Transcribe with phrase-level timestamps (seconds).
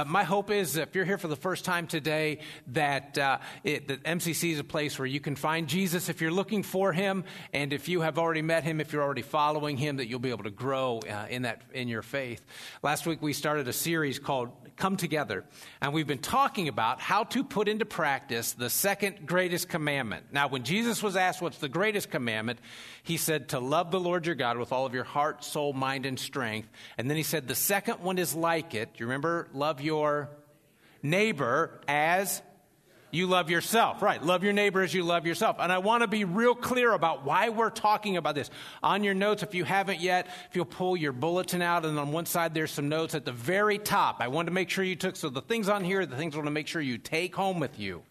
[0.00, 3.86] Uh, my hope is if you're here for the first time today, that, uh, it,
[3.88, 7.22] that MCC is a place where you can find Jesus if you're looking for him,
[7.52, 10.30] and if you have already met him, if you're already following him, that you'll be
[10.30, 12.42] able to grow uh, in, that, in your faith.
[12.82, 14.48] Last week we started a series called
[14.80, 15.44] Come Together,
[15.82, 20.32] and we've been talking about how to put into practice the second greatest commandment.
[20.32, 22.60] Now, when Jesus was asked what's the greatest commandment,
[23.02, 26.06] he said to love the Lord your God with all of your heart, soul, mind,
[26.06, 26.70] and strength.
[26.96, 28.94] And then he said the second one is like it.
[28.94, 29.48] Do you remember?
[29.52, 30.30] Love your
[31.02, 32.40] neighbor as
[33.10, 34.02] you love yourself.
[34.02, 34.22] Right.
[34.22, 35.56] Love your neighbor as you love yourself.
[35.58, 38.50] And I want to be real clear about why we're talking about this.
[38.82, 42.12] On your notes, if you haven't yet, if you'll pull your bulletin out, and on
[42.12, 44.16] one side there's some notes at the very top.
[44.20, 46.38] I want to make sure you took, so the things on here, the things I
[46.38, 48.02] want to make sure you take home with you.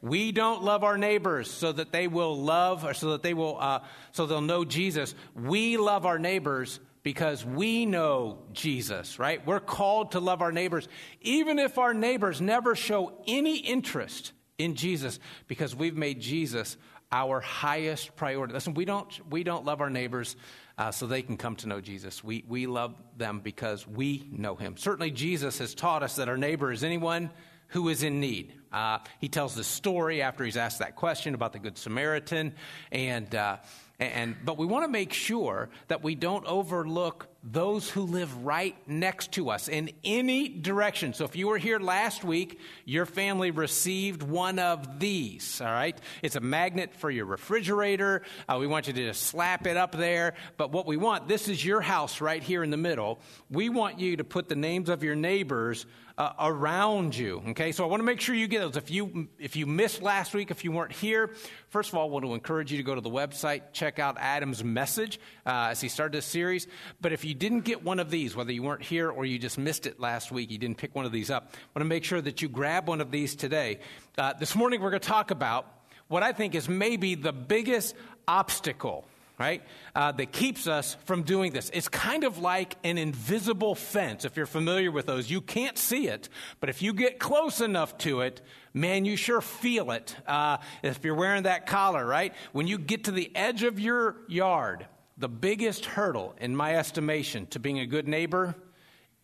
[0.00, 3.58] We don't love our neighbors so that they will love, or so that they will,
[3.60, 3.80] uh,
[4.12, 5.14] so they'll know Jesus.
[5.34, 6.78] We love our neighbors
[7.08, 9.40] because we know Jesus, right?
[9.46, 10.86] We're called to love our neighbors,
[11.22, 16.76] even if our neighbors never show any interest in Jesus, because we've made Jesus
[17.10, 18.52] our highest priority.
[18.52, 20.36] Listen, we don't, we don't love our neighbors
[20.76, 22.22] uh, so they can come to know Jesus.
[22.22, 24.76] We, we love them because we know him.
[24.76, 27.30] Certainly, Jesus has taught us that our neighbor is anyone
[27.68, 28.52] who is in need.
[28.72, 32.54] Uh, he tells the story after he's asked that question about the Good Samaritan,
[32.92, 33.56] and uh,
[34.00, 38.76] and, but we want to make sure that we don't overlook those who live right
[38.86, 41.14] next to us in any direction.
[41.14, 45.98] So if you were here last week, your family received one of these, all right?
[46.22, 48.22] It's a magnet for your refrigerator.
[48.48, 50.34] Uh, we want you to just slap it up there.
[50.56, 53.18] But what we want, this is your house right here in the middle.
[53.50, 55.86] We want you to put the names of your neighbors
[56.18, 57.42] uh, around you.
[57.50, 58.76] Okay, so I want to make sure you get those.
[58.76, 61.30] If you if you missed last week, if you weren't here,
[61.68, 64.16] first of all, I want to encourage you to go to the website, check out
[64.18, 66.66] Adam's message uh, as he started this series.
[67.00, 69.58] But if you didn't get one of these, whether you weren't here or you just
[69.58, 72.04] missed it last week, you didn't pick one of these up, I want to make
[72.04, 73.80] sure that you grab one of these today.
[74.16, 75.66] Uh, this morning, we're going to talk about
[76.08, 77.94] what I think is maybe the biggest
[78.26, 79.06] obstacle
[79.38, 79.62] right,
[79.94, 81.70] uh, that keeps us from doing this.
[81.72, 85.30] It's kind of like an invisible fence, if you're familiar with those.
[85.30, 86.28] You can't see it,
[86.60, 88.42] but if you get close enough to it,
[88.74, 90.16] man, you sure feel it.
[90.26, 92.34] Uh, if you're wearing that collar, right?
[92.52, 97.46] When you get to the edge of your yard, the biggest hurdle, in my estimation,
[97.48, 98.54] to being a good neighbor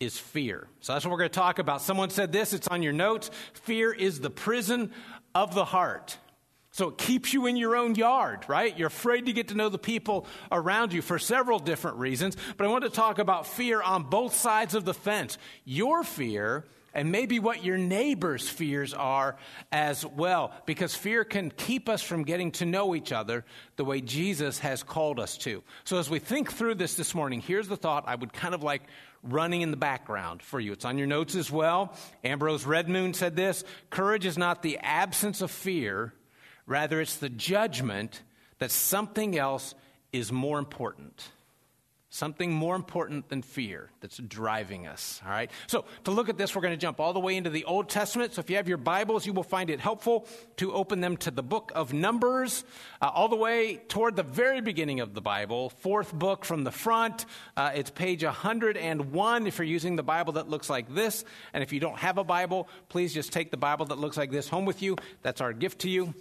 [0.00, 0.66] is fear.
[0.80, 1.82] So that's what we're going to talk about.
[1.82, 3.30] Someone said this, it's on your notes.
[3.52, 4.92] Fear is the prison
[5.34, 6.18] of the heart.
[6.74, 8.76] So it keeps you in your own yard, right?
[8.76, 12.36] You're afraid to get to know the people around you for several different reasons.
[12.56, 15.38] But I want to talk about fear on both sides of the fence.
[15.64, 19.36] Your fear and maybe what your neighbor's fears are
[19.70, 23.44] as well, because fear can keep us from getting to know each other
[23.76, 25.62] the way Jesus has called us to.
[25.84, 28.64] So as we think through this this morning, here's the thought I would kind of
[28.64, 28.82] like
[29.22, 30.72] running in the background for you.
[30.72, 31.96] It's on your notes as well.
[32.24, 36.12] Ambrose Redmoon said this Courage is not the absence of fear
[36.66, 38.22] Rather, it's the judgment
[38.58, 39.74] that something else
[40.12, 41.30] is more important.
[42.08, 45.20] Something more important than fear that's driving us.
[45.24, 45.50] All right?
[45.66, 47.88] So, to look at this, we're going to jump all the way into the Old
[47.88, 48.32] Testament.
[48.32, 51.32] So, if you have your Bibles, you will find it helpful to open them to
[51.32, 52.62] the book of Numbers,
[53.02, 56.70] uh, all the way toward the very beginning of the Bible, fourth book from the
[56.70, 57.26] front.
[57.56, 61.24] Uh, it's page 101 if you're using the Bible that looks like this.
[61.52, 64.30] And if you don't have a Bible, please just take the Bible that looks like
[64.30, 64.94] this home with you.
[65.22, 66.14] That's our gift to you.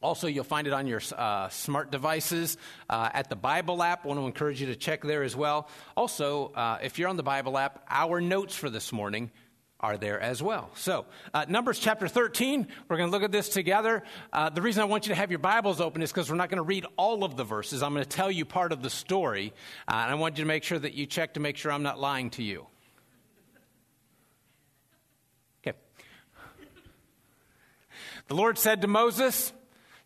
[0.00, 2.56] Also, you'll find it on your uh, smart devices
[2.88, 4.04] uh, at the Bible app.
[4.04, 5.68] I want to encourage you to check there as well.
[5.96, 9.32] Also, uh, if you're on the Bible app, our notes for this morning
[9.80, 10.70] are there as well.
[10.74, 14.04] So, uh, Numbers chapter 13, we're going to look at this together.
[14.32, 16.48] Uh, the reason I want you to have your Bibles open is because we're not
[16.48, 17.82] going to read all of the verses.
[17.82, 19.52] I'm going to tell you part of the story,
[19.88, 21.82] uh, and I want you to make sure that you check to make sure I'm
[21.82, 22.66] not lying to you.
[25.66, 25.76] Okay.
[28.28, 29.52] The Lord said to Moses,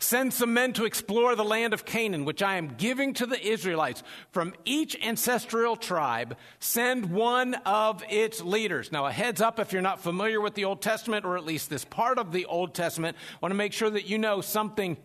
[0.02, 3.40] Send some men to explore the land of Canaan, which I am giving to the
[3.40, 4.02] Israelites.
[4.32, 8.90] From each ancestral tribe, send one of its leaders.
[8.90, 11.70] Now, a heads up if you're not familiar with the Old Testament, or at least
[11.70, 14.96] this part of the Old Testament, I want to make sure that you know something